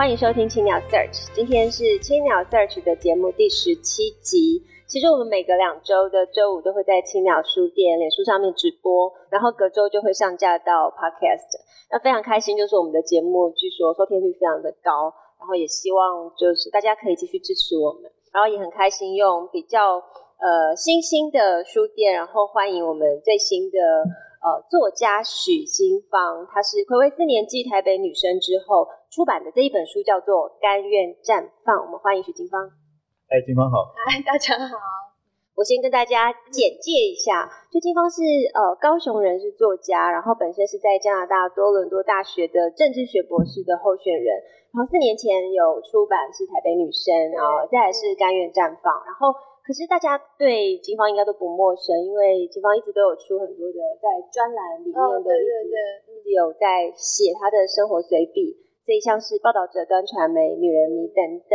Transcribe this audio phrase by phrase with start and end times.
[0.00, 4.64] 欢迎收听青鸟 Search，今天是青鸟 Search 的节目第十七集。
[4.86, 11.52] 其实我们每隔两周的周五都会在青鸟书店脸书上面直播，然后隔周就会上架到 Podcast。
[11.90, 20.02] 那非常开心，就是我们的节目据说收听率非常的高，然后也希望就是大家可以继续支持我们，然后也很开心用比较
[20.40, 23.78] 呃新兴的书店，然后欢迎我们最新的。
[24.40, 31.76] 呃，作家许金芳，她是暌违四年继台北女生之后出版的这一本书，叫做《甘愿绽放》。
[31.84, 32.56] 我们欢迎许金芳。
[33.28, 33.92] 哎，金芳好。
[34.00, 34.80] 嗨，大家好。
[35.52, 38.24] 我先跟大家简介一下，就金芳是
[38.56, 44.40] 呃高雄人，是作家，然后本身是在加拿大多伦多大学的政治学博士的候选人，
[44.72, 49.36] 然后四年前有出版是台北女生，然后再来是《甘愿绽放》，然后。
[49.60, 55.76] 可是大家对金方应该都不陌生，因为金方一直都有出很多的在专栏里面的，哦、对对对，
[56.10, 61.54] 一直有在写他的生活随笔，所以像是报道者、端传媒、女人迷等等。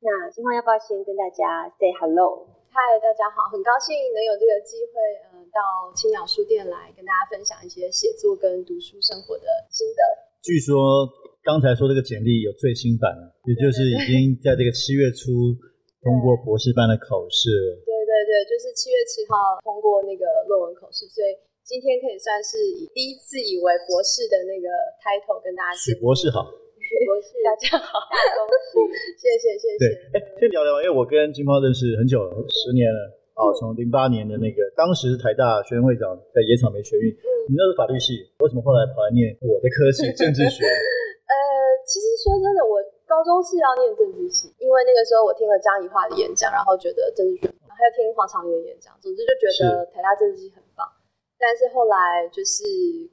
[0.00, 2.48] 那金芳要不要先跟大家 say hello？
[2.72, 4.96] 嗨，大家好，很高兴能有这个机会，
[5.34, 5.60] 嗯、呃，到
[5.92, 10.00] 青鸟书店来跟大家分享一些写作跟读书生活的心得。
[10.40, 11.04] 据说
[11.44, 13.12] 刚才说这个简历有最新版，
[13.44, 15.58] 也就是已经在这个七月初。
[16.00, 17.52] 通过博士班的考试，
[17.84, 24.72] 对对对，就是七月七号通过那个论文考试，所以今天可以算是以第一次以为博士的那个
[25.04, 25.76] title 跟大家。
[25.76, 26.48] 许博士 好，
[26.80, 28.40] 许博士，大家好，恭
[28.72, 28.80] 喜，
[29.20, 29.78] 谢谢谢谢。
[29.78, 33.00] 对，哎，先聊聊，因为我跟金芳认识很久了，十年了，
[33.36, 37.12] 哦，从零八年的那个当时是台大学生会长，在野草莓学运，
[37.44, 40.64] 你那是法律系，为什么后来跑来念我的科系政治学？
[41.28, 41.36] 呃，
[41.84, 42.80] 其实说真的，我。
[43.10, 50.86] 高中是要念政治系，因为那个时候我听了江宜桦的演讲，然后觉得政治学，然后还有听黄长源演讲，总之就觉得台大政治系很棒。
[51.34, 52.62] 但是后来就是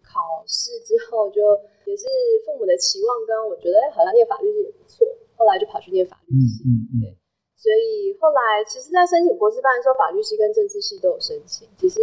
[0.05, 1.41] 考试之后，就
[1.89, 2.05] 也是
[2.45, 5.01] 父母的期望，跟我觉得哎好像念法律系也不错，
[5.33, 6.61] 后来就跑去念法律系。
[6.61, 7.17] 嗯嗯，对。
[7.57, 11.97] 所以后来其实，在申请博士班的时候，法律系跟政治系都有申请，只是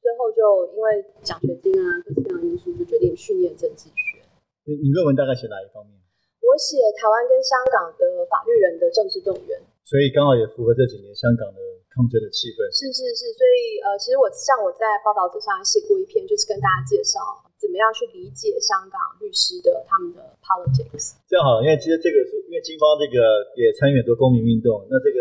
[0.00, 4.24] 最后就因为奖学金啊各式各样的因素，就决定去念政治学。
[4.64, 6.00] 你你论文大概写哪一方面？
[6.46, 11.58] 我写台湾跟香港的法律人的政治动员，所以刚好也符合这几年香港的
[11.90, 12.62] 抗争的气氛。
[12.70, 17.18] 是是是，所以呃，其实我像我在报道纸上写过一篇，就是跟大家介绍
[17.58, 21.18] 怎么样去理解香港律师的他们的 politics。
[21.26, 23.18] 这样好了，因为其实这个是因为金方这个
[23.58, 25.18] 也参与很多公民运动，那这个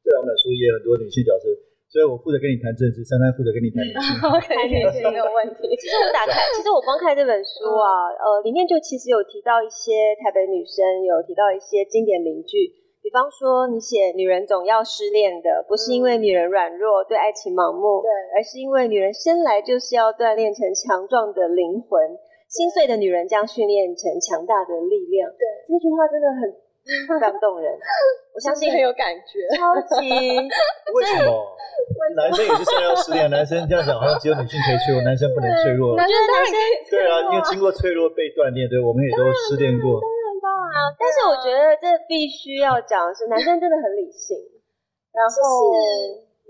[0.00, 1.52] 这两本书也有很多女性角色。
[1.92, 4.16] 所以我负责跟你谈政治，珊珊负责跟你谈女性。
[4.24, 4.48] OK，
[5.12, 5.68] 没有问题。
[5.76, 12.72] 其实我打开，其实我光看这本书啊，呃，里面就其实有提到一些台北女生，有提到一些经典名句，
[13.04, 22.00] 比方说你写女人总要失恋的，不是因为女人软弱对爱情盲目，对，而是因为女人生来就是要锻炼成强壮的灵魂，
[22.48, 25.28] 心碎的女人将训练成强大的力量。
[25.36, 26.71] 对，这句话真的很。
[27.08, 27.70] 非常动人，
[28.34, 30.02] 我相信很有感觉，超级。
[30.94, 31.30] 为什么？
[32.16, 35.94] 男生也是想要失恋，男生这样讲好像只有女性可以脆弱，男生不能脆弱。
[35.94, 36.54] 我觉得男生
[36.90, 40.02] 对啊，因为经过脆弱被锻炼，对，我们也都失恋过。
[40.02, 44.36] 当然当然啊，但是我觉得这必须要讲的是，男生真的很理性，
[45.14, 45.70] 然后。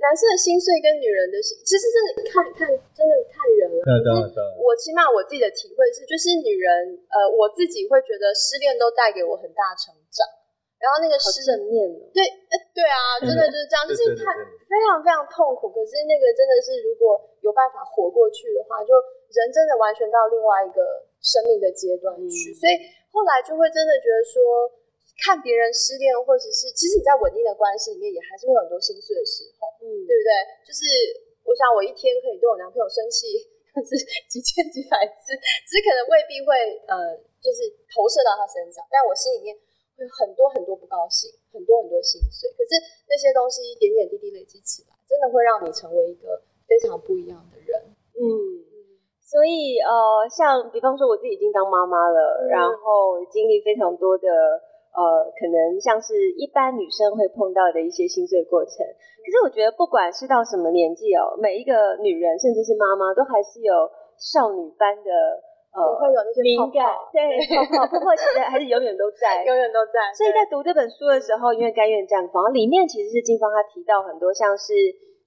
[0.02, 3.78] 男生的心碎跟女人的心，其实真的看看，真的看人了。
[3.86, 4.42] 对对对。
[4.58, 10.01] 我起码我自己的体会是，就是女人，呃，我自己会觉得失恋都带给我很大成长。
[10.82, 14.34] 然后那个失正面对，呃，对啊，真的就是这样，就是他
[14.66, 15.70] 非常非常痛苦。
[15.70, 17.14] 可是那个真的是，如果
[17.46, 18.90] 有办法活过去的话，就
[19.30, 22.50] 人真的完全到另外一个生命的阶段去。
[22.50, 22.74] 嗯、所以
[23.14, 24.82] 后来就会真的觉得说。
[25.22, 30.30] 看别人失恋，或者是其实你在稳定的关系里面，也还是会有很多心碎的时候，嗯，对不对？
[30.66, 30.82] 就是
[31.44, 33.38] 我想，我一天可以对我男朋友生气，
[33.86, 33.92] 是
[34.26, 35.36] 几千几百次，
[35.68, 36.56] 只是可能未必会
[36.90, 39.54] 呃，就是投射到他身上，但我心里面
[39.96, 42.50] 会很多很多不高兴，很多很多心碎。
[42.56, 42.70] 可是
[43.08, 47.82] 那些东西点点滴滴累积起来，真的会让你成为一个非常不一样的人。
[48.16, 48.22] 嗯，
[49.20, 54.28] 所以呃，像比方说我自己已经当妈妈了，嗯、然后经历非常多的。
[54.92, 58.84] 呃，可能像是一般女生会碰到的一些心碎过程。
[59.24, 63.88] 可是我觉得，不管是到什么年纪哦，每一个女人，甚至是妈妈，都还是有
[64.18, 65.10] 少女般的
[65.72, 67.20] 呃会有那些敏感，对
[67.56, 70.12] 泡泡泡泡其实还是永远都在，永远都在。
[70.12, 74.72] 所以在读这本书的时候，因为甘愿绽放里面其实是金芳他提到很多像是。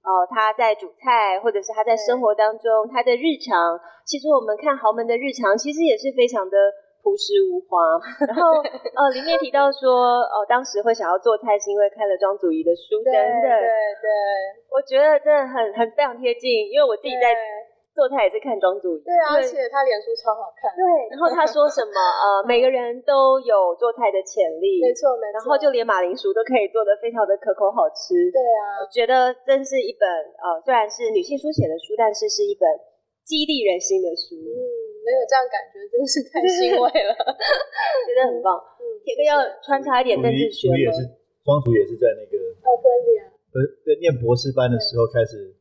[0.06, 3.74] 哦，他在煮菜，或者是他在生活当中，他的日常，
[4.06, 6.54] 其实我们看豪门的日常，其实也是非常的
[7.02, 7.82] 朴实无华。
[8.22, 8.62] 然后，
[8.94, 13.18] 呃，里面提到说，哦，当时会想要做菜，是因为看了庄祖仪的书等等。
[13.18, 13.66] 对对，
[13.98, 14.06] 对
[14.70, 17.34] 我觉得真的很很非常贴近，因为我自己在。
[17.96, 20.68] 做菜也是看庄主仪，对啊，而且他脸书超好看。
[20.76, 25.40] 对，然后他说什么呃，每个人都有做菜的潜力，没错没错。
[25.40, 28.12] 然后就连马铃薯都可以做的非常的可口好吃。
[28.28, 30.04] 对啊，我觉得真是一本
[30.36, 32.68] 呃，虽然是女性书写的书，但是是一本
[33.24, 34.36] 激励人心的书。
[34.36, 34.60] 嗯，
[35.00, 37.16] 没有这样感觉，真是太 欣慰了，
[38.04, 38.60] 觉得很棒。
[38.76, 40.76] 嗯，铁哥要穿插一点政治学吗？
[40.76, 41.00] 也是
[41.40, 45.56] 庄主也是在那个哦，哥伦比亚，不是在念博士班的时候开始。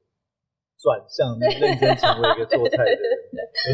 [0.85, 1.49] 转向认
[1.81, 3.09] 真成为一个做菜的人，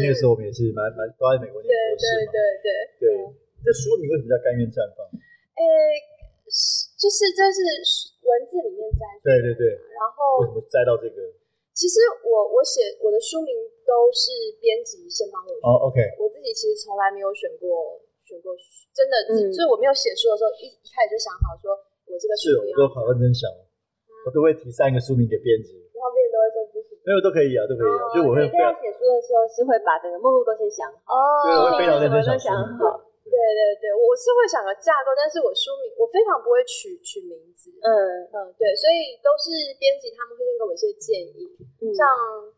[0.00, 2.32] 为那个时候我们也是蛮蛮都在美国念博士嘛。
[2.32, 3.36] 对对对对。
[3.60, 5.04] 这书名为什么叫甘愿绽放？
[5.12, 5.62] 诶，
[6.96, 7.60] 就是这是
[8.24, 9.04] 文字里面摘。
[9.20, 9.76] 对对对。
[9.92, 11.20] 然后为什么摘到这个？
[11.76, 13.52] 其实我我写我的书名
[13.84, 15.60] 都是编辑先帮我选。
[15.68, 16.00] 哦，OK。
[16.16, 21.76] 我自己其实从来没有选过选过书，真的，就是我没有写书的时候，一一开始就想好说，
[22.08, 22.72] 我这个书名。
[22.72, 23.44] 是，我都好认真想，
[24.24, 25.76] 我都会提三个书名给编辑。
[27.02, 28.02] 没有都可以啊，都可以啊。
[28.14, 31.14] 就我会在写书的时候是会把整个目录都先想好。
[31.14, 33.02] 哦，对，我会非常认真想好。
[33.22, 37.72] 对对对，我是会想个架构，但是我书名我非常不会取取名字。
[37.80, 37.90] 嗯
[38.28, 39.50] 嗯，对，所以都是
[39.80, 41.48] 编辑他们会先给我一些建议。
[41.96, 42.04] 像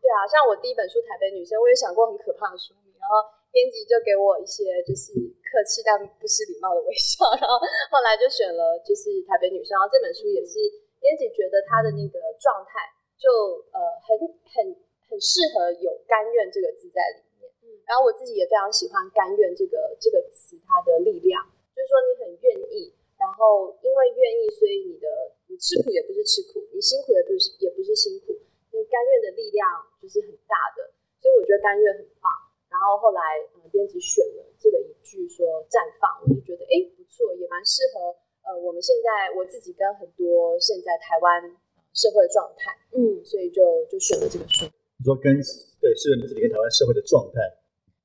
[0.03, 3.23] 对啊，像我第一本书《台北女生》，我也想过很可怕的书名，然后
[3.55, 5.15] 编辑就给我一些就是
[5.47, 7.55] 客气但不失礼貌的微笑，然后
[7.89, 10.59] 后来就选了就是《台北女生》，然后这本书也是
[10.99, 12.83] 编辑觉得他的那个状态。
[13.17, 13.31] 就
[13.71, 14.75] 呃很很
[15.07, 21.39] 很适合有甘愿这个字在里面，嗯，然后我自己也非常喜欢甘愿这个这个词，它的力量，
[21.73, 22.45] 就是说你很愿
[22.75, 25.07] 意，然后因为愿意，所以你的
[25.47, 28.35] 你吃苦也不是吃苦，你辛苦也不是也不是辛苦，
[28.71, 29.63] 因为甘愿的力量
[30.01, 32.29] 就是很大的，所以我觉得甘愿很棒。
[32.67, 33.21] 然后后来
[33.55, 38.11] 嗯编辑选了这个一句说绽放，我就觉得哎不错，也蛮适合
[38.43, 41.55] 呃我们现在我自己跟很多现在台湾。
[41.95, 44.67] 社会状态，嗯，所以就就选了这个书。
[44.99, 45.31] 你说跟
[45.79, 47.39] 对适合你自己跟台湾社会的状态，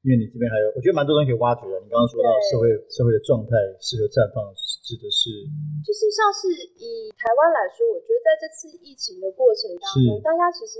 [0.06, 1.75] 因为你这边还有，我觉得蛮多东西可以挖掘的。
[1.82, 4.46] 你刚刚说到社会社会的状态适合绽放，
[4.87, 5.44] 指的是
[5.82, 10.78] 就是像是以台湾来说，我觉得在这次疫情的过程当中，大家其实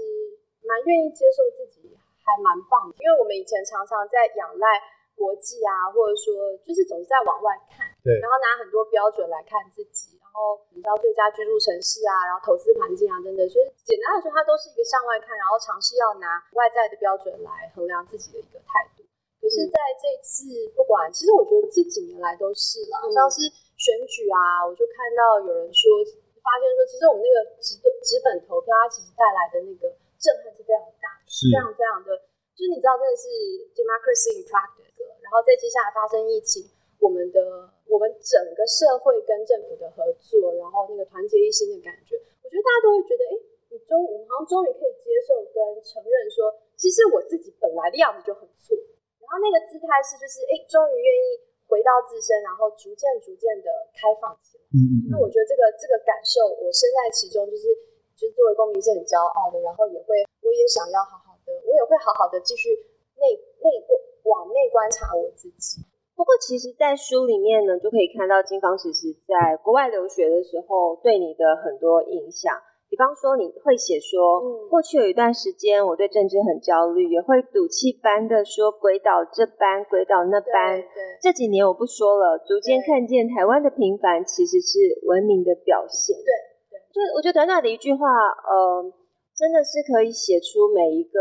[0.62, 1.91] 蛮愿意接受自己，
[2.23, 2.95] 还蛮棒的。
[3.03, 4.67] 因为我们以前常常在仰赖
[5.19, 10.17] 国际啊，或者说就是总是在往外看，对，然后拿很多标准来看自己。
[10.20, 19.02] 然后你知道最佳居住城市啊，然后投资环境啊等等，所以简单来说，它都是一个向外看，然后尝试要拿外在的标准来衡量自己的一个态度。
[19.43, 20.47] 可是在这次，
[20.79, 23.43] 不管其实我觉得这几年来都是啦，像是
[23.75, 25.99] 选举啊，我就看到有人说，
[26.38, 32.14] 发现说，其实我们那个纸本纸本投票，它其实带来的那个震撼是非常大的，是非常非常的，
[32.55, 33.26] 就是你知道，真的是
[33.75, 34.94] democracy in practice。
[35.26, 36.70] 然后在接下来发生疫情。
[37.00, 37.41] 我们的
[37.88, 42.14] 我们整个社会跟政府的合作，然后那个团结一心的感觉，
[42.44, 43.35] 我觉得大家都会觉得，哎，
[43.73, 48.76] 你终我们好像终于可以接受跟承认说，其实我自己本来的样子就很错。
[49.19, 54.64] 然后那个姿态是，就是哎，终于愿意回到自身，然后逐渐逐渐的开放起来。
[54.76, 55.09] 嗯嗯。
[55.09, 57.73] 那我觉得这个这个感受，我身在其中，就是
[58.12, 62.75] 就是作为公民是很骄傲的，然后也会我也想要好好的，我也会好好的继续
[63.16, 63.66] 内内
[64.28, 65.80] 往内观察我自己。
[66.21, 72.53] 不过，其实，在书里面呢，就可以看到金芳其实在国外留学的时候对你的很多影响。
[72.91, 80.85] 比方说，你会写说，嗯，过去有一段时间我对政治很焦虑，也会赌气般的说鬼岛这班，鬼岛那班。
[81.23, 84.77] 这几年我不说了，逐渐看见台湾的平凡其实是
[85.09, 86.15] 文明的表现。
[86.21, 86.29] 对，
[86.69, 88.05] 对，就我觉得短短的一句话，
[88.45, 88.93] 呃。
[89.40, 91.16] 真的是可以写出每一个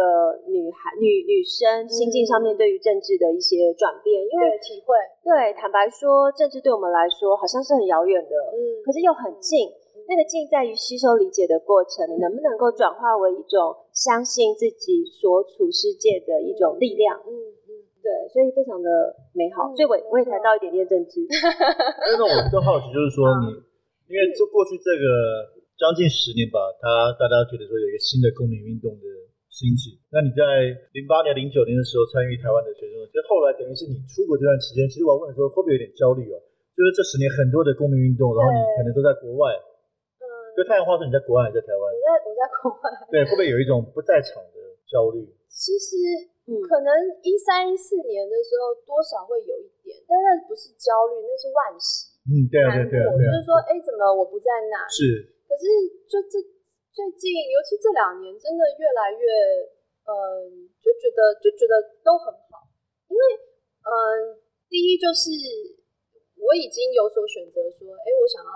[0.52, 4.92] 女孩、女女生心境上面对于政治的一些转变，因为体会。
[5.24, 9.72] 对，坦白说，政治对我们来说好像是很遥远的，嗯，可是又很近。
[10.04, 17.16] 那个近在于吸收理解的过程，你能不能够转化为一种相信自己所处世界的一种力量？
[17.24, 17.72] 嗯嗯，
[18.04, 19.72] 对，所以非常的美好。
[19.72, 21.24] 所以我我也谈到一点点政治。
[22.20, 25.56] 那我更好奇就是说，你因为就过去这个。
[25.80, 29.06] 将近十年吧，他大家觉得说有一个新的公民运动的
[29.48, 29.96] 兴起。
[30.12, 30.44] 那你在
[30.92, 36.36] 零八年、零九年的时候参与台湾的学生，就后来等于是你出国这段期间，其实我要问说会不会有点焦虑啊？
[36.76, 39.56] 就是这十年很多的公民运动，然后你可能都在国外。
[40.20, 40.24] 嗯。
[40.60, 41.82] 就太阳花说你在国外还是在台湾？
[41.88, 42.84] 我在我在国外。
[43.08, 45.24] 对，会不会有一种不在场的焦虑？
[45.48, 45.96] 其实，
[46.68, 46.92] 可能
[47.24, 52.09] 一三一四年的时候多少会有一点，但那不是焦虑，那是惋惜。
[52.30, 54.86] 嗯，对啊，对啊，对啊，就是说，哎，怎么我不在那？
[54.88, 55.34] 是。
[55.50, 55.66] 可是
[56.06, 56.38] 就这
[56.94, 59.26] 最近，尤其这两年，真的越来越，
[60.06, 60.46] 嗯、呃，
[60.80, 61.74] 就觉得就觉得
[62.06, 62.70] 都很好，
[63.10, 63.22] 因为，
[63.82, 64.38] 嗯、呃，
[64.70, 65.34] 第一就是
[66.38, 68.52] 我已经有所选择，说，哎，我想要。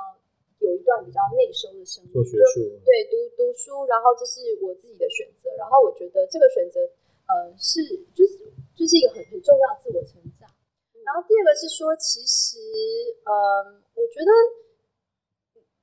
[0.64, 6.80] 有一段比较内收的生活，做学术，对，读读书，然后这是我自己的选择，然后我觉得这个选择，
[7.28, 7.84] 呃，是
[8.16, 8.40] 就是
[8.72, 10.33] 就是一个很很重要的自我成长。
[11.06, 12.58] 然后第二个是说，其实，
[13.28, 14.32] 嗯，我觉得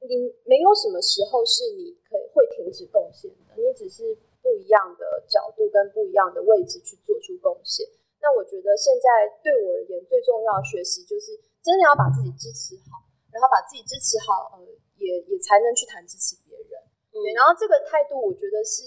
[0.08, 7.86] 你没有什么时候是你可以会停止贡献的，你只是不一样的角度跟不一样的位置去做出贡献。
[8.20, 11.32] 那我觉得现在对我而言最重要的学习就是
[11.64, 13.00] 真的要把自己支持好。
[13.30, 14.66] 然后把自己支持好，呃，
[14.98, 16.74] 也也才能去谈支持别人。
[17.14, 18.82] 嗯、对，然后这个态度，我觉得是，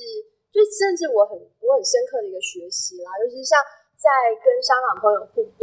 [0.51, 1.31] 就甚至我很
[1.63, 3.07] 我很深刻的一个学习啦。
[3.23, 3.55] 就是像
[3.95, 4.11] 在
[4.43, 5.62] 跟香港朋友互动，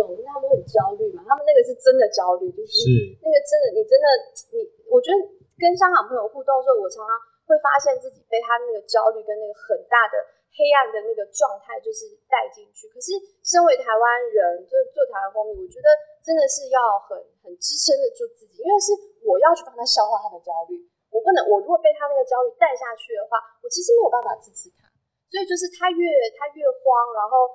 [0.70, 4.06] 焦虑嘛，他们那个是真的焦虑，就是，那个真的，你真的
[4.54, 5.18] 你，我觉得
[5.58, 7.10] 跟香港朋友互动的时候，我常常
[7.50, 10.38] 会发现自己被他那个焦虑跟那个很大的。
[10.50, 13.14] 黑暗的那个状态就是带进去，可是
[13.46, 14.02] 身为台湾
[14.34, 15.86] 人，就是做台湾公民，我觉得
[16.18, 17.14] 真的是要很
[17.46, 18.90] 很支撑得住自己，因为是
[19.22, 20.74] 我要去帮他消化他的焦虑，
[21.14, 24.90] 我不能，我如果被他那个焦虑带下去的话，我其实没有办法支持他，
[25.30, 26.02] 所以就是他越
[26.34, 27.46] 他越慌，然后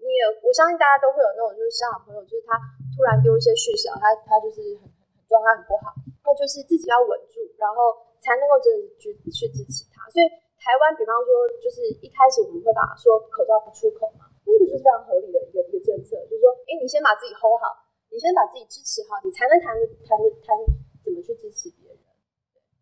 [0.00, 2.56] 你也我相信大家都会有那种就是香港朋友，就是他
[2.96, 5.92] 突然丢一些讯息，他他就是很很状态很不好，
[6.24, 10.26] 那就是自己要稳住，然后才能够真的去去支持他，所以。
[10.60, 17.80] 台湾，比方说，就是一开始我们会把说口罩不出口嘛，这个就是非常合理的一个一个政策，就是说，哎，你先把自己 hold 好，
[18.12, 19.72] 你先把自己支持好，你才能谈
[20.04, 20.52] 谈谈
[21.00, 21.96] 怎么去支持别人。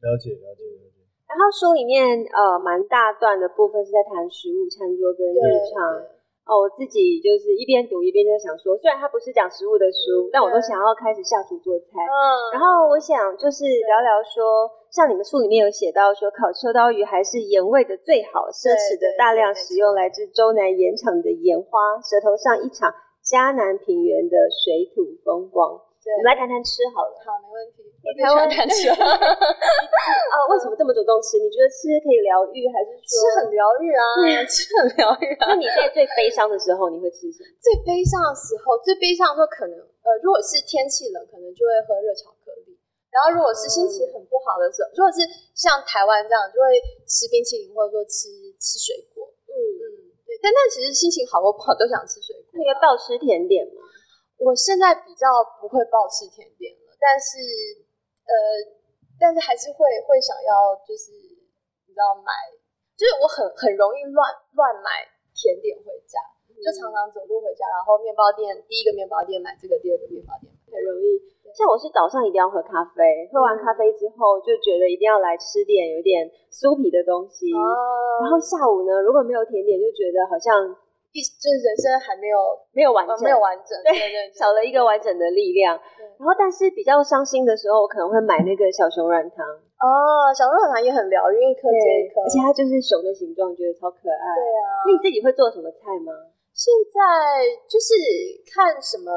[0.03, 1.07] 了解，了解，了解。
[1.31, 5.39] 然后书里面呃蛮大段的部分是在谈食物、餐桌跟日
[5.71, 6.18] 常。
[6.49, 12.01] 哦，我自己就是一边读一边在想说，虽然它不是讲食物的书，嗯、但我都想要开始下厨做菜。
[12.01, 22.89] 嗯，然后我想就是聊聊说，像你们书里面有写到说，烤秋刀鱼还是盐味的最好，奢侈的大量使用来自周南盐场的盐花，舌头上一场
[23.21, 25.77] 迦南平原的水土风光。
[26.09, 27.13] 对我们来谈谈吃好了。
[27.21, 27.85] 好，没问题。
[27.85, 28.97] 你台湾谈吃啊？
[30.49, 31.37] 为什么这么主动吃？
[31.37, 34.03] 你觉得吃可以疗愈，还是说吃很疗愈啊？
[34.49, 35.53] 吃很疗愈啊。
[35.53, 37.53] 那你在最悲伤的时候，你会吃什么？
[37.61, 42.73] 最悲伤的时候，最悲伤的时候，可能呃，如果是天气冷，可能就会喝热巧克力。
[43.13, 45.21] 然后，如果是心情很不好的时候，如果是
[45.53, 49.29] 像台湾这样，就会吃冰淇淋，或者说吃吃水果。
[49.45, 49.85] 嗯嗯，
[50.25, 50.33] 对。
[50.41, 52.57] 但但其实心情好或不好，都想吃水果。
[52.57, 53.85] 那个暴吃甜点吗？
[54.39, 55.27] 我现在比较
[55.59, 57.43] 不会暴吃甜点了，但是
[58.23, 58.33] 呃，
[59.19, 62.31] 但是还是会会想要，就是你知道买，
[62.95, 64.23] 就是我很很容易乱
[64.55, 65.03] 乱买
[65.35, 71.19] 甜点回家，嗯、就常常走路回家，然后面包店第一个面包店买这个，第二个面包店很容易。
[71.51, 77.59] 像我是早上一定要喝咖啡，喝完咖啡之后就觉得一定要来吃点有点酥皮的东西，嗯、
[78.23, 80.79] 然后下午呢，如果没有甜点，就觉得好像。
[81.19, 82.39] 一就是人生还没有
[82.71, 85.75] 没有完整，没有完整，对对，少了一个完整的力量。
[86.15, 89.43] 然后，但是比较伤心的时候，我可能会买那个小熊软糖。
[89.83, 94.27] 哦，小熊软糖也很疗愈，一颗接一颗，而且它就是熊的形状，觉得超可爱。
[94.39, 96.15] 对啊，那你自己会做什么菜吗？
[96.55, 96.99] 现在
[97.71, 97.95] 就是
[98.51, 99.11] 看什么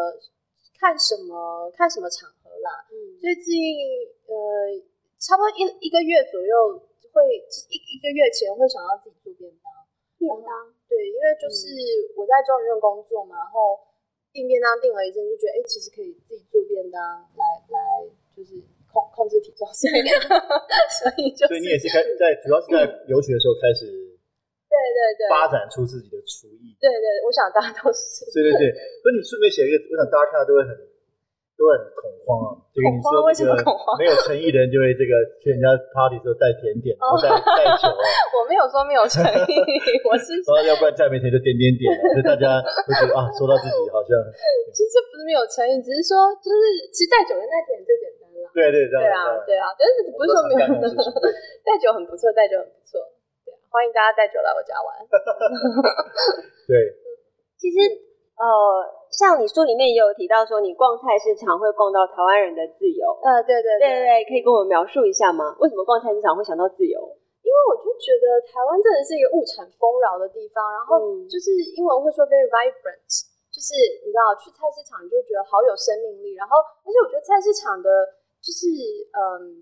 [0.78, 2.86] 看什么看什么场合啦。
[2.94, 3.58] 嗯，最近
[4.30, 4.34] 呃，
[5.18, 6.78] 差不多一一个月左右
[7.10, 7.26] 会
[7.74, 9.74] 一一个月前会想要自己做便当，
[10.22, 10.54] 便当。
[10.86, 11.74] 对，因为就是
[12.14, 13.80] 我在中医院工作嘛，然后
[14.30, 17.00] 订便当订了一阵，就觉得哎，其实可以自己做便当
[17.34, 17.80] 来来，
[18.38, 18.62] 就是
[18.92, 19.98] 控控制体重， 所以
[20.94, 28.70] 所以就所以你也是开在主要是在留学的时候开始，对对对，发展出自己的厨艺，对对，我想大家都是，对对对，
[29.02, 30.91] 所以你顺便写一个，我想大家看到都会很。
[31.62, 32.58] 都很恐慌啊！
[32.74, 33.54] 就跟你说，这个
[34.02, 38.02] 没有诚意的人就会这个去人家 party 时候带甜点，然后带带酒啊。
[38.34, 39.54] 我没有说没有诚意，
[40.10, 41.86] 我是说要不然再没钱就点点点，
[42.18, 44.10] 所以大家会觉得啊，说到自己好像。
[44.74, 48.42] 其实这不是没有诚意，只是说就是其实带酒的那点最简单了。
[48.58, 50.66] 对对对啊对啊，但是不是说没有
[51.62, 52.98] 带酒很不错，带酒很不错。
[53.46, 54.90] 对，欢迎大家带酒来我家玩。
[56.66, 56.74] 对，
[57.62, 57.78] 其实
[58.42, 58.98] 呃。
[59.12, 63.12] 像你书里面也有提到说，你逛菜市场会逛到台湾人的自由。
[63.22, 65.52] 呃，对对对，对对对，可以跟我们描述一下吗？
[65.60, 66.98] 为什么逛菜市场会想到自由？
[67.44, 70.96] 因为我就觉得台湾真的是一个物产丰饶的地方，然后
[71.28, 73.04] 就是英文会说 very vibrant，
[73.52, 73.76] 就是
[74.08, 77.90] 你知道去菜市场你就觉得好有生命力，然后而且我觉得菜市场的，
[78.40, 78.72] 就是
[79.12, 79.60] 嗯，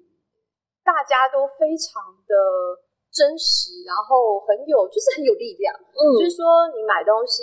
[0.86, 2.34] 大家都非常的
[3.10, 7.42] 真实，然后很有就是很有力量，嗯，就是说你买东西。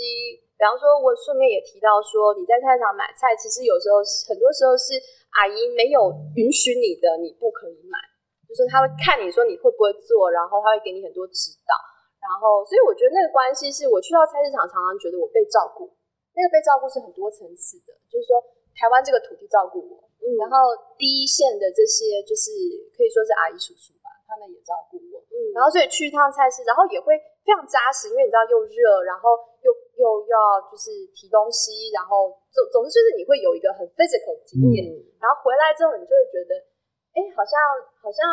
[0.57, 4.97] 比方说，我顺便也提到说，你在菜市场买菜，其实有时候很多时候是
[5.37, 8.01] 阿姨没有允许你的，你不可以买。
[8.49, 11.77] 就是他会看你说你会不会做，然后他会给你很多指导。
[12.17, 15.87] 然后，所以我觉得那个关系是我去到菜市场，常常觉得我被照顾。
[16.33, 18.41] 那个被照顾是很多层次的，就是说
[18.77, 22.53] 台湾这个土地照顾我，嗯，然后第一线的这些就是
[22.97, 29.71] 可以说是阿姨叔叔吧，他们也照顾我，嗯，然后所以去一趟菜市，然后也会非常扎实，因为你知道又热，然后又
[30.03, 36.59] 又要就是提东西，然后总总之就是你会有一个很 physical 的经验，嗯，然后回来之后你就会觉得，
[37.15, 37.55] 哎，好像
[38.03, 38.26] 好像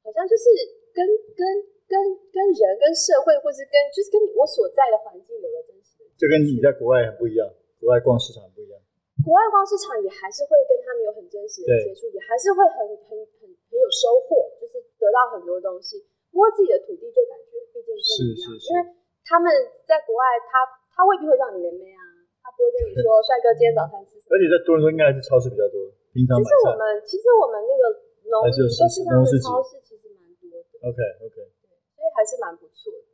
[0.00, 0.48] 好像就是
[0.96, 1.04] 跟
[1.36, 1.44] 跟。
[1.90, 1.98] 跟
[2.30, 7.42] 跟人、跟社会，或是跟就是跟我所在的环境有了真实的，就跟你在国外很不一样，
[7.82, 8.78] 国外逛市场很不一样。
[9.26, 15.98] 国外逛市场也还是会跟他们有很真实的接触，也还是会很很很很有收获，就是得到很多东西。
[16.30, 18.78] 不过自己的土地就感觉毕竟是不一样，因为
[19.26, 19.50] 他们
[19.84, 22.02] 在国外他，他他未必会让你妹妹啊，
[22.40, 24.30] 他不会跟你说帅哥今天早餐吃什么。
[24.30, 26.38] 而且在多伦多应该还是超市比较多，平常。
[26.38, 27.82] 其实我们其实我们那个
[28.30, 30.70] 农市市场的超市其实蛮多的。
[30.86, 31.36] OK OK
[31.98, 32.06] 所以。
[32.14, 33.09] 还是蛮不错的。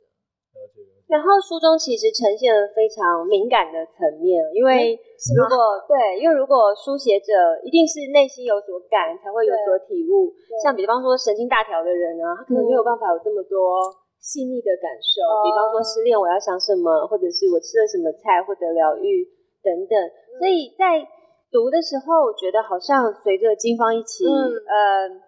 [1.07, 4.91] 然后书中其实呈现了非常敏感的层面，因为
[5.31, 7.31] 如果、嗯、对，因为如果书写者
[7.63, 10.35] 一定是内心有所感，才会有所体悟。
[10.59, 13.87] 像比方说神经大条的人呢，他可能没有办法有这么多
[14.19, 15.23] 细腻的感受。
[15.23, 19.23] 嗯、比方说失恋我要想什么，或者是我吃了什么菜获得疗愈
[19.63, 19.95] 等等。
[20.43, 21.07] 所以在
[21.47, 24.59] 读的时候，我觉得好像随着金方一起，嗯。
[24.67, 25.26] 呃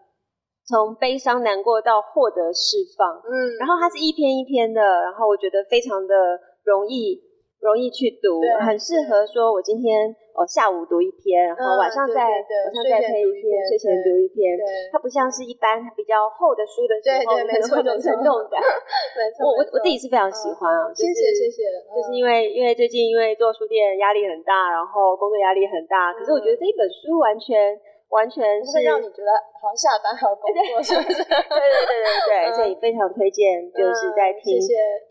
[0.69, 6.13] 从悲伤难过到获得释放，嗯，然后它是一篇一篇的，然后我觉得非常的
[6.61, 7.17] 容易
[7.57, 14.53] 容易去读，很适合说我今天哦下午读一篇，然后晚上再晚上再配一篇，睡前读一篇，
[14.93, 18.61] 它不像是一般比较厚的书的时候可能会有沉重感，
[19.17, 27.73] 没错，我我我自己是非常喜欢啊，谢谢谢谢，就是因为因为最近因为做书店压力很大，然后工作压力很大，可是我觉得这一本书完全。
[28.09, 29.29] 完全是会让你觉得
[29.61, 31.21] 好像下班还要工作，是不是？
[31.29, 34.57] 对对对对对，所以非常推荐，就是在听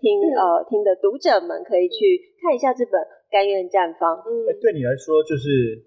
[0.03, 2.99] 听呃听的读者们可以去看一下这本
[3.31, 4.19] 《甘愿绽放》。
[4.27, 5.79] 嗯，对你来说就是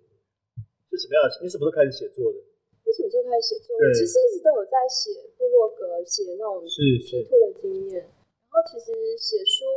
[0.87, 1.35] 是什么样的？
[1.43, 2.39] 你什么时候开始写作的？
[2.87, 3.75] 为什么就开始写作？
[3.91, 8.07] 其实一直都有在写部落格，写那种是是兔的经验。
[8.07, 9.67] 然后其实写书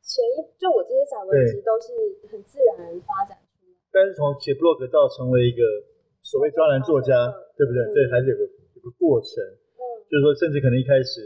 [0.00, 1.92] 前一就我这些散文集都是
[2.32, 3.76] 很自然发展出来。
[3.92, 5.60] 但是从写部落格到成为一个。
[6.22, 7.80] 所谓专栏作家，嗯、对不对？
[7.94, 8.42] 这、嗯、还是有个
[8.76, 11.20] 有个过程，嗯、就是说，甚至可能一开始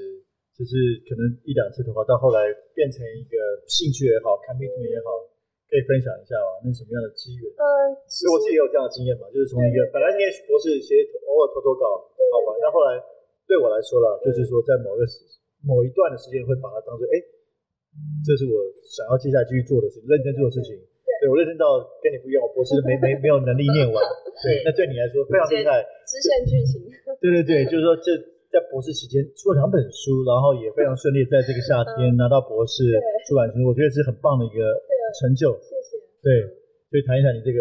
[0.55, 0.75] 就是
[1.09, 5.19] 可能一两次的话，到后来变成一个兴趣也好，commitment 也好，
[5.67, 6.63] 可以分享一下吗？
[6.63, 7.45] 那是什么样的机缘？
[7.59, 7.65] 嗯，
[8.07, 10.95] 其实我自己也有这样的经验嘛，就是从一个本来念博士写
[11.27, 12.95] 偶尔投投稿好玩，但后来
[13.51, 15.19] 对我来说啦，就是说在某个时
[15.67, 17.19] 某一段的时间会把它当做，哎，
[18.23, 18.57] 这是我
[18.95, 20.79] 想要接下来继续做的事情，认真做的事情。
[21.21, 23.97] 对，我认真到跟你不一样，我博士没没没有能力念完。
[24.45, 25.81] 对，那对你来说非常厉害。
[26.05, 26.83] 支线剧情。
[27.21, 28.13] 对对对，就是说这
[28.53, 32.85] 在博士期间出了两本书，然后也非常顺利，在这个夏天拿到博士
[33.27, 34.61] 出版书，我觉得是很棒的一个
[35.23, 35.55] 成就。
[35.63, 35.97] 谢谢。
[36.21, 36.45] 对，
[36.91, 37.61] 所以谈一下你这个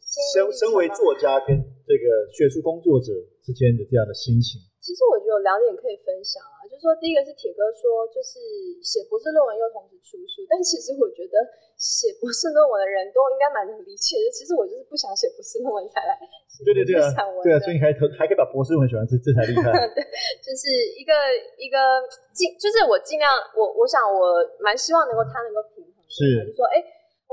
[0.00, 4.60] 身身为作家跟这个学术工作者之间的这样的心情。
[4.80, 8.40] 其实我觉得有两点可以分享啊，就是说第一个是铁哥说，就是
[8.80, 11.36] 写博士论文又同时出书，但其实我觉得。
[11.80, 14.28] 写博士论文的人都应该蛮能理解的。
[14.36, 16.12] 其实我就是不想写博士论文才来
[16.44, 16.60] 写。
[16.60, 17.08] 对对对啊，
[17.40, 17.88] 对啊，所以你还
[18.20, 19.72] 还可以把博士论文写完，这这才厉害。
[19.96, 20.04] 对，
[20.44, 21.16] 就是一个
[21.56, 21.80] 一个
[22.36, 26.76] 尽，就是我尽量，我我想我蛮希望能够他能够平衡，是，就是说，哎，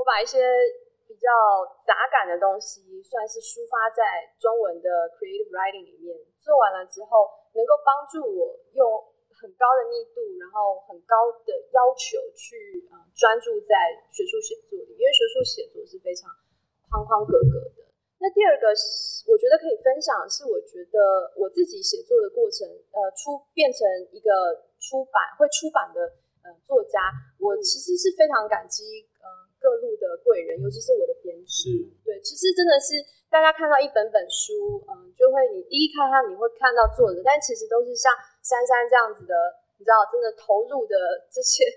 [0.00, 0.87] 把一些比
[1.18, 1.34] 比较
[1.82, 7.26] 杂感的东西，算是抒发在中文的 creative writing 里面，做完了之后，
[7.58, 8.86] 能够帮助我用。
[9.38, 13.70] 很高的密度，然后很高的要求去呃专注在
[14.10, 16.26] 学术写作里，因为学术写作是非常
[16.90, 17.86] 框框格格的。
[18.18, 18.66] 那第二个，
[19.30, 26.02] 我觉得可以分享是，我觉得我自己写作的过程，呃，出变成一个出版会出版的
[26.42, 26.98] 呃作家，
[27.38, 29.26] 我其实是非常感激呃
[29.62, 31.06] 各路的贵人，尤其是我。
[31.48, 31.72] 是，
[32.04, 33.00] 对，其实真的是
[33.32, 38.12] 大家看到一本本书，嗯、就会你第一看它，你会看到作者，但其实都是像。
[38.48, 39.34] 珊珊这样子的，
[39.76, 40.96] 你知道，真的投入的
[41.28, 41.68] 这些，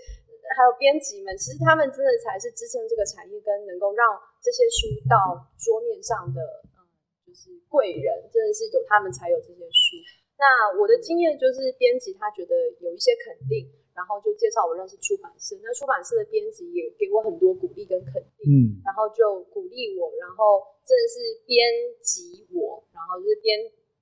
[0.55, 4.07] 还有编辑们，其实他们真的才是支撑这个产业，跟能够让
[4.39, 6.79] 这些书到桌面上的，嗯，
[7.27, 9.99] 就是贵人，真的是有他们才有这些书。
[10.39, 13.67] 那我的经验就是，编辑他觉得有一些肯定，
[14.01, 15.53] 然后就介绍我认识出版社。
[15.61, 21.61] 那出版社的编辑也给我很多鼓励跟肯定，嗯，然后就鼓励我，然后真的是编
[22.01, 23.61] 辑我，然后就是编。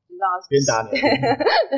[0.09, 0.97] 你知道， 编打你，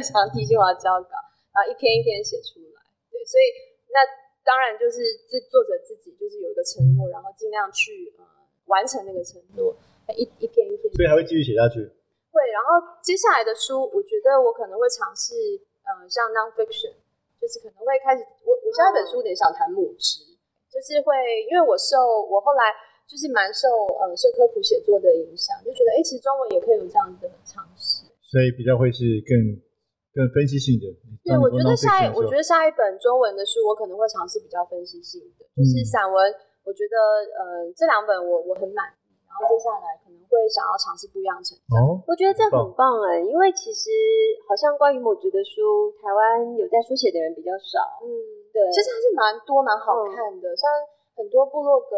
[0.07, 1.19] 常提醒我要交稿，
[1.51, 2.79] 然后一篇一篇写出来。
[3.11, 3.43] 对，所以
[3.91, 3.99] 那
[4.39, 8.23] 当然就是自作者自己就是有一个承诺，然后尽量去呃
[8.71, 9.75] 完成那个承诺，
[10.15, 11.83] 一一篇一篇，所以还会继续写下去。
[12.31, 15.35] 会，然后接下来的书，我觉得我可能会尝试
[15.83, 16.95] 呃像 nonfiction，
[17.41, 20.37] 就是可能会开始我我下一本书有点想谈母职，嗯、
[20.69, 21.17] 就是会
[21.49, 21.97] 因为我受
[22.29, 22.69] 我后来
[23.09, 23.65] 就是蛮受
[23.97, 29.33] 呃社科普写作的影响，就觉得哎其实中文也可以有这样的尝试，所以比较会是更。
[30.11, 30.91] 更分析性的，
[31.23, 36.19] 对，我觉得下一，我觉得下一本中文的书，我可能会尝试比较分析性的，嗯、就是散文。
[36.67, 36.99] 我觉得，
[37.31, 39.95] 呃，这两本我我很满意，然后接下来
[40.31, 41.75] 会想要尝试不一样的成长。
[41.83, 43.91] 哦，我觉得这很棒哎，因为其实
[44.47, 47.99] 好像关于母职的书，台湾有在书写的人比较少。
[47.99, 48.07] 嗯，
[48.55, 50.71] 对，其实还是蛮多蛮好看的，嗯、像
[51.19, 51.95] 很多部落格、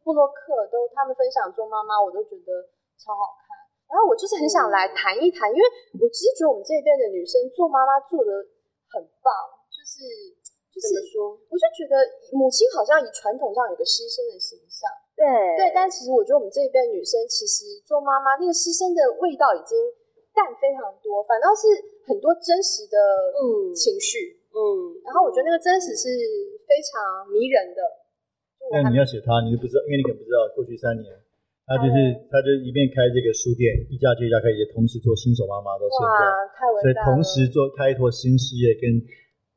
[0.00, 2.64] 部落客都他们分享做妈妈，我都觉得
[2.96, 3.52] 超好看。
[3.92, 5.66] 然后我就是很想来谈一谈，嗯、因为
[6.00, 8.32] 我其实觉得我们这一边的女生做妈妈做的
[8.88, 9.28] 很棒，
[9.68, 10.08] 就是
[10.72, 12.00] 就是说，我就觉得
[12.32, 14.88] 母亲好像以传统上有个牺牲的形象，
[15.22, 19.78] 对对，但其实我觉得我们这一辈女生其实做妈妈那个牺牲的味道已经
[20.34, 21.70] 淡非常多，反倒是
[22.10, 22.98] 很多真实的
[23.38, 24.58] 嗯情绪，嗯，
[25.06, 26.10] 然后我觉得那个真实是
[26.66, 27.80] 非常迷人的。
[28.74, 31.06] 那你要写她，你就不知道，因为你可能不知道过去三年。
[31.62, 31.94] 他就是，
[32.26, 36.20] 他就一边开这个书店，一家接一家开，也同时做新手妈妈到现在，
[36.82, 38.98] 所以同时做开拓新事业跟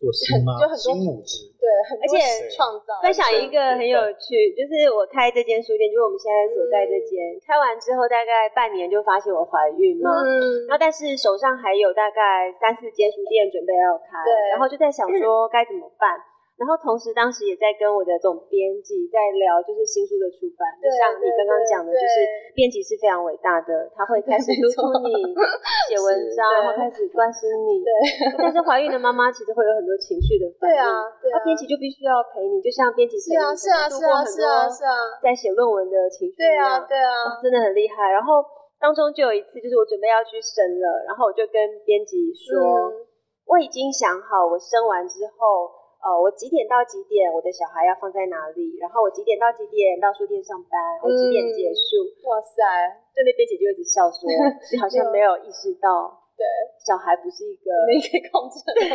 [0.05, 1.65] 做新妈新母职，对，
[1.97, 16.13] 而且创造分享一个很有趣，就是我开这间书店，就是我们现在所在这间，开完之后大概半年就发现我怀孕嘛，嗯，然后但是手上还有大概三四间书店准备要开，对，然后就在想说该怎么办。
[16.55, 20.63] 然后同时，当时也在跟我的总编辑在聊，就是新书的出版。
[20.79, 22.23] 就像你刚刚讲的，就是
[22.55, 25.35] 编辑是非常伟大的，他会 开始督促你
[25.91, 27.83] 写文章，然后开始关心你。
[27.83, 27.91] 对。
[28.39, 30.71] 但是怀孕的妈妈其实会有很多情绪的反应。
[30.71, 31.03] 对啊。
[31.27, 36.39] 那编辑就必须要陪你，就像编辑是啊是啊是啊是啊是啊，在写论文的情绪。
[36.39, 37.35] 对啊对啊。
[37.43, 38.07] 真的很厉害。
[38.15, 38.39] 然后
[38.79, 42.95] 当中就有一次，就是我准备要去生了，然后我就跟编辑说，
[43.43, 45.83] 我已经想好，我生完之后。
[46.05, 47.33] 哦，我几点到几点？
[47.33, 48.77] 我的小孩要放在哪里？
[48.77, 50.77] 然后我几点到几点到书店上班？
[51.01, 52.05] 我几点结束？
[52.05, 52.61] 嗯、哇塞！
[53.09, 54.29] 就那边姐就一直笑说，
[54.69, 56.45] 你好像没有意识到，对，
[56.77, 58.77] 小孩不是一个你可以控制的，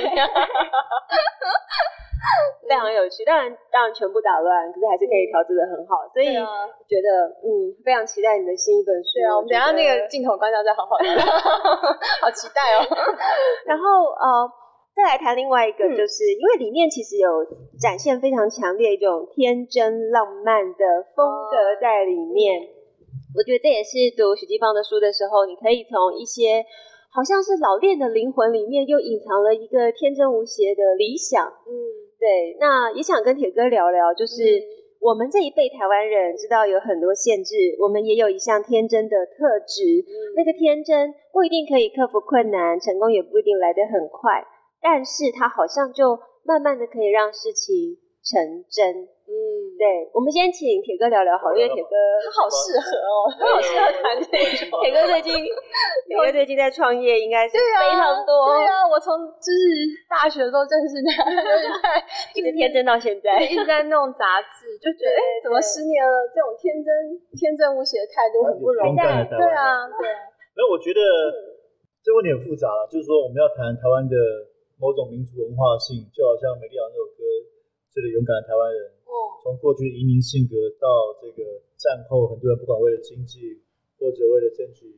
[2.70, 3.24] 非常有趣。
[3.26, 6.06] 当然，当然全部打乱，可是还是可以调制的很好。
[6.14, 6.30] 所以
[6.86, 9.18] 觉得，嗯，非常期待你的新一本书。
[9.18, 11.10] 对啊，我们等下那个镜头关掉再好好聊。
[12.22, 12.86] 好期待哦。
[13.66, 14.59] 然后，呃。
[14.94, 17.28] 再来谈另外一个，就是、嗯、因为里面其实有
[17.80, 20.84] 展现非常强烈一种天真浪漫的
[21.16, 22.60] 风格在里面。
[22.60, 26.64] 哦、我觉得这也是读许季芳的书的时候，你可以从一些
[27.14, 31.46] 好像是老练的灵魂里面，又隐藏了一个天真无邪的理想。
[31.46, 31.72] 嗯，
[32.18, 32.56] 对。
[32.60, 34.62] 那也想跟铁哥聊聊，就是、嗯、
[35.00, 39.82] 我们这一辈台湾人知道有很多限制，我们也有一项天真的特质。
[40.04, 44.44] 嗯、那个天真不一定可以克服困难，成功也不一定来得很快。
[44.82, 49.08] 但是他好像就慢慢的可以让事情成真。
[49.30, 49.32] 嗯，
[49.78, 54.26] 对，我们先请铁哥聊聊好，因为铁哥他好适合哦，他好适合谈这
[54.66, 54.74] 种。
[54.82, 55.30] 铁哥最近，
[56.10, 58.58] 铁哥最近在创业，应该是非常多。
[58.58, 59.62] 对啊，我从就是
[60.10, 62.02] 大学的时候认识他，就是在
[62.34, 66.90] 一直天真到现在，一直在弄杂志，就觉得哎，怎么十年了，这种天真、
[67.38, 68.98] 天真无邪的态度很不容易。
[68.98, 69.86] 对啊，对啊。
[70.58, 70.98] 那我觉得
[72.02, 74.18] 这个问题很复杂了，就是说我们要谈台湾的。
[74.80, 77.20] 某种民族文化性，就好像《美丽岛》那首歌，
[77.92, 78.80] 这个勇敢的台湾人，
[79.44, 80.88] 从过去的移民性格到
[81.20, 81.44] 这个
[81.76, 83.60] 战后，很多人不管为了经济
[84.00, 84.88] 或者为了争取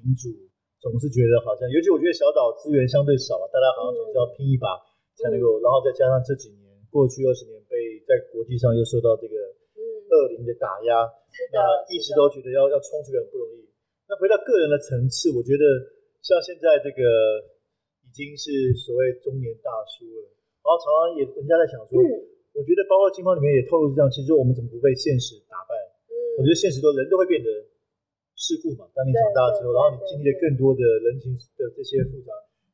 [0.00, 0.32] 民主，
[0.80, 4.80] 总是觉得好像，尤其我觉得小岛资源相对少，大家好像总是要拼一把
[5.20, 7.76] 才能够，然后再加上这几年过去二十年被
[8.08, 11.04] 在国际上又受到这个恶灵的打压，
[11.52, 11.60] 那
[11.92, 13.68] 一直都觉得要要冲出来很不容易。
[14.08, 15.64] 那回到个人的层次，我觉得
[16.24, 17.04] 像现在这个。
[18.08, 20.32] 已经是所谓中年大叔了，
[20.64, 22.08] 然后常常也人家在想说，嗯、
[22.56, 25.76] 我觉得包括金方里面也透露是这样，其实我们怎么不被现实打败？
[26.08, 27.46] 嗯，我觉得现实都人都会变得
[28.34, 28.88] 世故嘛。
[28.96, 32.32] 当你长大之后，然后你经历了更多的人情的这些复杂，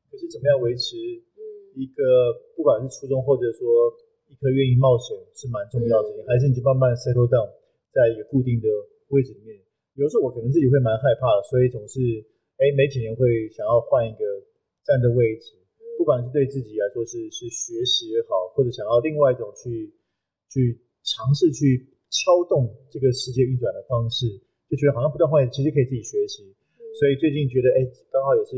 [0.09, 0.95] 可是怎么样维持
[1.75, 2.01] 一个
[2.55, 3.91] 不管是初衷或者说
[4.31, 7.51] 一颗愿意冒险是蛮重要的，嗯、还是你就慢慢 settle down
[7.91, 8.65] 在一个固定的
[9.11, 9.59] 位置里面？
[9.99, 11.99] 有时候我可能自己会蛮害怕的，所以总是
[12.57, 14.23] 哎每几年会想要换一个。
[14.85, 15.57] 站的位置，
[15.97, 19.91] 不管是对自己来说是是学习也好，或者想要另外一种去
[20.53, 24.29] 去尝试去敲动这个世界运转的方式，
[24.69, 26.45] 就觉得好像不断换，其实可以自己学习。
[27.01, 28.55] 所以最近觉得，哎，刚好也是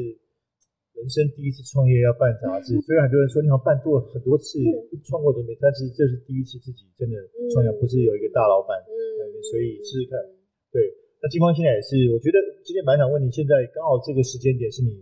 [0.94, 4.60] 人生第一次创业要办杂志， 虽然很多人说你好办过很多次
[5.08, 7.18] 创过都没，但其实这是第一次自己真的
[7.50, 8.78] 创业，不是有一个大老板，
[9.50, 10.20] 所以试试看。
[10.70, 10.86] 对，
[11.24, 15.02] 那金光现在也是，我觉得今天蛮想问你，现在刚好这个时间点是你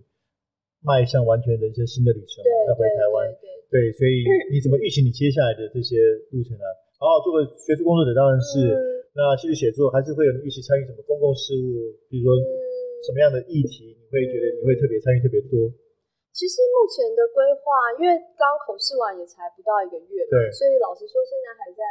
[0.86, 3.26] 迈向完全人生新的旅程，要回台湾，
[3.74, 4.22] 对，所以
[4.54, 5.98] 你怎么预期你接下来的这些
[6.30, 6.66] 路程呢？
[7.02, 8.72] 好好做个学术工作者当然是，
[9.18, 12.38] 那继续写作还是会有你预期参与什么公共事务，比如说
[13.04, 15.68] 什么样的议题，你会觉得你会特别参与特别多？
[16.32, 21.82] 其实目前的规划，因为刚口试完也才不到一个月，对，所以老实说，现在还在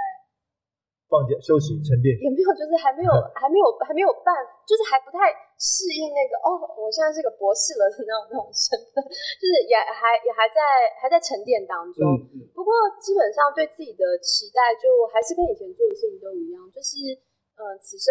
[1.14, 4.34] 放假休息沉淀，也没有，就是还没有， 还没有，还没有办，
[4.66, 8.98] 就是还不太适应那个哦，我现在是个博士了的那种那种身份，
[9.38, 10.58] 就是也还也还在
[10.98, 12.02] 还在沉淀当中。
[12.02, 12.36] 嗯嗯。
[12.50, 16.98] 不过基本上对自己的期待，就还是跟以前做的事情都一样，就是
[17.54, 18.10] 呃，此生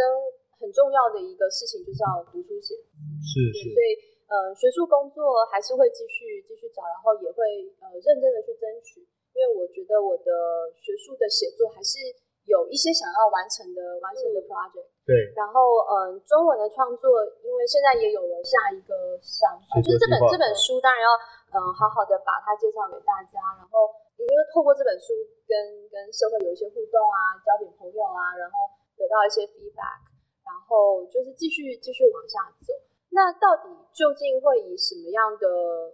[0.63, 2.87] 很重要的一个事情就是要读书写字，
[3.19, 4.15] 是是，所以。
[4.23, 7.43] 呃，学术工作还是会继续继续找，然后也会
[7.77, 8.97] 呃认真的去争取，
[9.35, 11.99] 因为我觉得我的学术的写作还是
[12.45, 14.89] 有一些想要完成的完成的 project。
[15.07, 15.13] 对。
[15.35, 21.09] 然后嗯、呃，中文的创作，因为现在也有了下一个想法，就是这本这本书当然要
[21.53, 25.11] 嗯、呃、好好的把它介绍给大家，然后也就是透过这本书
[25.47, 25.53] 跟
[25.91, 28.55] 跟社会有一些互动啊，交点朋友啊，然后
[28.95, 29.99] 得到一些 feedback，
[30.43, 32.71] 然后就是继续继续往下走。
[33.13, 35.45] 那到底究竟会以什么样的，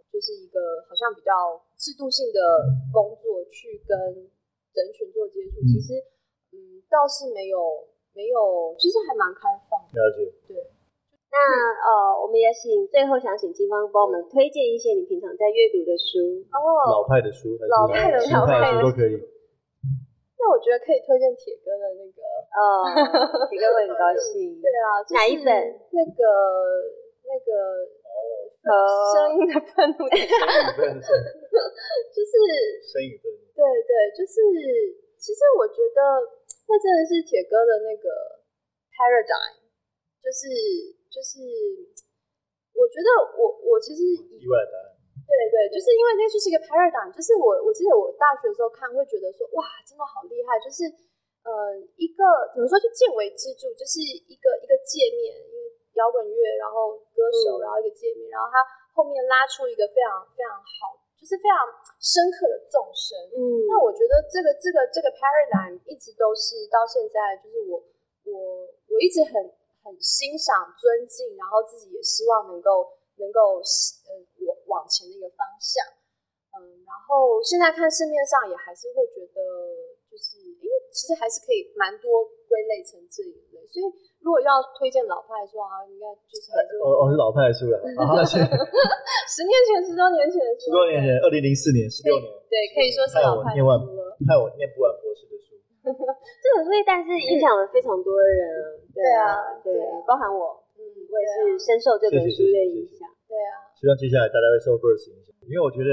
[0.08, 2.40] 就是一个好像比较制度性的
[2.94, 3.98] 工作去跟
[4.72, 5.60] 人群做接触？
[5.60, 6.00] 嗯、其实，
[6.52, 7.58] 嗯，倒是没有，
[8.14, 9.94] 没有，其实还蛮开放的。
[9.98, 10.26] 了解。
[10.48, 10.58] 对。
[11.30, 16.58] 那呃，我们也请最后想请金方帮我们推荐一些你平常在阅读的书哦，
[16.90, 19.14] 老派的书还是老派的新派的书都可以。
[20.42, 22.20] 那我觉得可以推荐铁哥的那个
[22.58, 24.58] 哦，铁哥会很高兴。
[24.62, 25.50] 对啊，哪一本？
[25.94, 26.22] 那个。
[27.30, 27.54] 那个
[28.66, 28.74] 呃，
[29.14, 30.98] 声音的愤怒的声音，
[32.10, 32.34] 就是
[32.82, 34.42] 声音愤怒， 对对，就是
[35.14, 36.02] 其实我觉得
[36.70, 38.06] 那真的是铁哥的那个
[38.94, 39.58] paradigm，
[40.22, 40.46] 就是
[41.10, 41.42] 就是
[42.78, 44.94] 我觉得我我其实意外的，
[45.26, 50.86] 对对，就是因为那就是一个 paradigm，就是我我记得我大学的时候看会觉得说哇，真的好厉害，就是
[51.42, 52.22] 呃一个
[52.54, 55.34] 怎么说就见微知著，就是一个一个界面。
[55.50, 55.66] 因为
[55.98, 61.68] 摇滚乐，然后歌手，然后一个界面，嗯、然后他后面拉出一个非常非常好，就是非常
[62.00, 63.12] 深刻的纵深。
[63.36, 67.76] 嗯，那我觉得这个这个这个 paradigm 一直都是到现在，就是我
[68.24, 69.36] 我我一直很
[69.84, 73.60] 很欣赏、尊敬，然后自己也希望能够能够
[74.08, 74.16] 呃
[74.48, 75.84] 往往前的一个方向。
[76.56, 79.44] 嗯，然后现在看市面上也还是会觉得，
[80.08, 83.86] 就是因为其实还是可以蛮多归类成这一类，所以。
[84.20, 87.80] 如果要推荐老派书啊，应该就是还是我我是老派的书了。
[89.30, 93.80] 十年前、十多年前的书，十多年前，二零零四年，十六年，对，可以说是老派书了。
[94.28, 95.56] 害我念不完博士的书。
[95.80, 98.44] 这本书，但是影响了非常多的人。
[98.92, 99.72] 对啊，对，
[100.04, 103.08] 包含我，嗯，我也是深受这本书的影响。
[103.24, 105.90] 对啊，希望接下来大家会受 Verse 影响，因为我觉得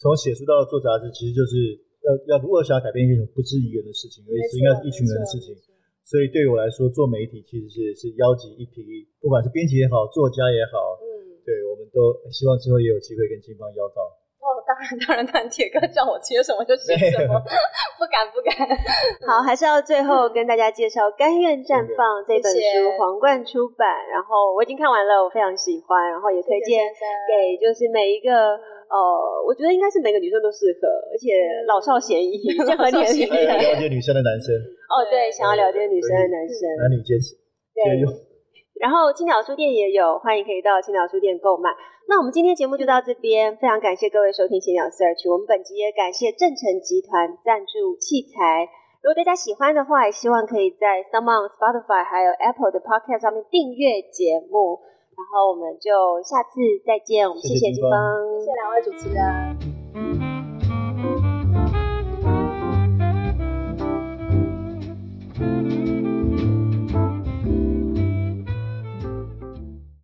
[0.00, 1.76] 从写书到做杂志，其实就是
[2.08, 5.52] 要要如果想要改变一种不是一个人的事情，而是应该是一群人的事情。
[6.06, 8.78] 所以对于我来说，做媒体其实是是邀集一批，
[9.18, 14.06] 不管是编辑也好，作家也好，嗯，对，我们都希望之后也有机会跟金方邀到。
[14.38, 17.34] 哦，当然当然，当然，铁哥叫我接什么就写什么，
[17.98, 18.54] 不敢不敢。
[19.26, 24.06] 好，还是要最后跟大家介绍《甘愿绽放》这本书，皇冠出版。
[24.06, 26.86] 然后我已经看完了，我非常喜欢，然后也推荐
[27.26, 28.54] 给就是每一个。
[28.88, 28.96] 呃，
[29.46, 31.34] 我觉得应该是每个女生都适合，而且
[31.66, 33.26] 老少咸宜， 任何年龄。
[33.26, 34.54] 了解女生的男生。
[34.88, 36.60] 哦，对，想要了解女生的男生。
[36.78, 37.34] 男女皆可。
[37.74, 38.00] 对。
[38.78, 41.70] 然后青鸟书店也有，欢迎可以到青鸟书店购买。
[42.06, 45.32] 那我们今天节目就到这边，非常感谢各位收听青鸟 Search。
[45.32, 48.68] 我们本集也感谢正成集团赞助器材。
[49.02, 54.78] 如果大家喜欢的话，也希望可以在 SoundOn Spotify 还有 Apple 的 Podcast 上面订阅节目。
[55.16, 59.75] 然后我们就下次再见，我们谢谢金峰，谢谢两位主持人。